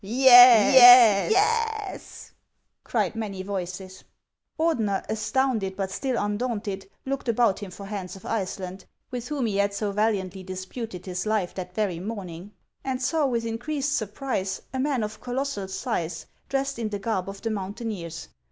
"Yes, 0.03 1.31
yes!" 1.31 2.31
cried 2.83 3.15
many 3.15 3.43
voices. 3.43 4.03
Ordener, 4.59 5.05
astounded, 5.07 5.75
but 5.77 5.91
still 5.91 6.17
undaunted, 6.19 6.89
looked 7.05 7.29
about 7.29 7.59
him 7.59 7.69
for 7.69 7.85
Hans 7.85 8.15
of 8.15 8.25
Iceland, 8.25 8.85
with 9.11 9.27
whom 9.27 9.45
he 9.45 9.57
had 9.57 9.75
so 9.75 9.91
valiantly 9.91 10.41
disputed 10.41 11.05
his 11.05 11.27
life 11.27 11.53
that 11.53 11.75
very 11.75 11.99
morning, 11.99 12.51
and 12.83 12.99
saw 12.99 13.27
with 13.27 13.45
in 13.45 13.59
creased 13.59 13.95
surprise 13.95 14.63
a 14.73 14.79
man 14.79 15.03
of 15.03 15.21
colossal 15.21 15.67
size, 15.67 16.25
dressed 16.49 16.79
in 16.79 16.89
the 16.89 16.97
garb 16.97 17.29
of 17.29 17.43
the 17.43 17.51
mountaineers. 17.51 18.29